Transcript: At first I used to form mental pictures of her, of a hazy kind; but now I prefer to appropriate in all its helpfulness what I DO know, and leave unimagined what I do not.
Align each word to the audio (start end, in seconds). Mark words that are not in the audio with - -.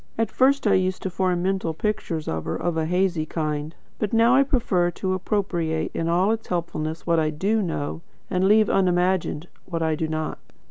At 0.17 0.31
first 0.31 0.65
I 0.65 0.73
used 0.73 1.03
to 1.03 1.11
form 1.11 1.43
mental 1.43 1.75
pictures 1.75 2.27
of 2.27 2.45
her, 2.45 2.55
of 2.55 2.75
a 2.75 2.87
hazy 2.87 3.27
kind; 3.27 3.75
but 3.99 4.13
now 4.13 4.33
I 4.33 4.41
prefer 4.41 4.89
to 4.89 5.13
appropriate 5.13 5.91
in 5.93 6.07
all 6.09 6.31
its 6.31 6.47
helpfulness 6.47 7.05
what 7.05 7.19
I 7.19 7.29
DO 7.29 7.61
know, 7.61 8.01
and 8.27 8.47
leave 8.47 8.67
unimagined 8.67 9.47
what 9.67 9.83
I 9.83 9.93
do 9.93 10.07
not. 10.07 10.39